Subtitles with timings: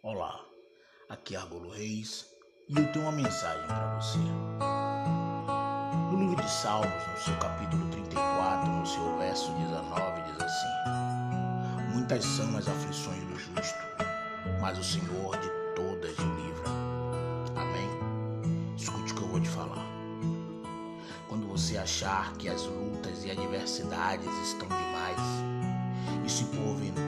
[0.00, 0.40] Olá,
[1.08, 2.24] aqui é Argolo Reis
[2.68, 4.18] e eu tenho uma mensagem para você.
[6.12, 12.24] No livro de Salmos, no seu capítulo 34, no seu verso 19, diz assim: Muitas
[12.24, 13.78] são as aflições do justo,
[14.60, 16.68] mas o Senhor de todas o livra.
[17.56, 18.76] Amém?
[18.76, 19.84] Escute o que eu vou te falar.
[21.28, 25.20] Quando você achar que as lutas e adversidades estão demais,
[26.24, 27.07] e se porventura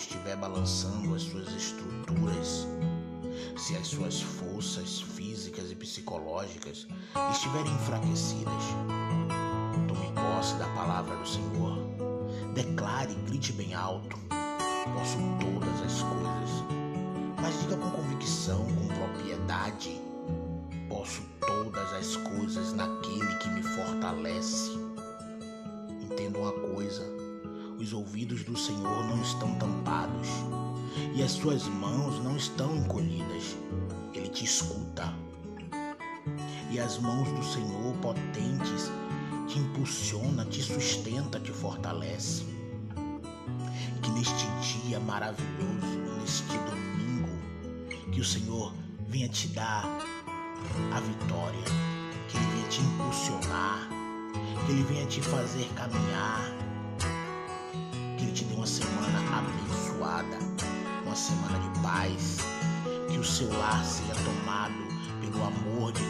[0.00, 2.66] estiver balançando as suas estruturas,
[3.56, 6.86] se as suas forças físicas e psicológicas
[7.30, 8.64] estiverem enfraquecidas,
[9.86, 11.78] tome posse da palavra do Senhor.
[12.54, 14.18] Declare, grite bem alto:
[14.94, 16.64] Posso todas as coisas.
[17.40, 20.00] Mas diga com convicção, com propriedade:
[20.88, 24.70] Posso todas as coisas naquele que me fortalece.
[26.00, 27.29] Entenda uma coisa
[27.80, 30.28] os ouvidos do Senhor não estão tampados
[31.14, 33.56] e as suas mãos não estão encolhidas.
[34.12, 35.14] Ele te escuta.
[36.70, 38.90] E as mãos do Senhor potentes
[39.48, 42.44] te impulsiona, te sustenta, te fortalece.
[44.02, 44.46] Que neste
[44.84, 47.30] dia maravilhoso, neste domingo,
[48.12, 48.74] que o Senhor
[49.08, 49.84] venha te dar
[50.94, 51.64] a vitória,
[52.28, 53.88] que Ele venha te impulsionar,
[54.66, 56.69] que Ele venha te fazer caminhar
[58.30, 60.38] Ele te dê uma semana abençoada,
[61.04, 62.38] uma semana de paz,
[63.10, 64.72] que o seu lar seja tomado
[65.20, 66.09] pelo amor de.